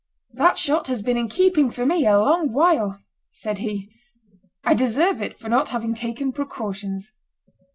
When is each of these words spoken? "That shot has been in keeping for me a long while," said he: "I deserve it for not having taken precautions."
"That 0.33 0.57
shot 0.57 0.87
has 0.87 1.03
been 1.03 1.15
in 1.15 1.29
keeping 1.29 1.69
for 1.69 1.85
me 1.85 2.07
a 2.07 2.17
long 2.19 2.51
while," 2.53 3.03
said 3.33 3.59
he: 3.59 3.87
"I 4.63 4.73
deserve 4.73 5.21
it 5.21 5.37
for 5.37 5.47
not 5.47 5.67
having 5.69 5.93
taken 5.93 6.31
precautions." 6.33 7.13